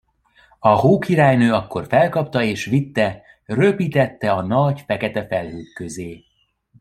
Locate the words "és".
2.43-2.65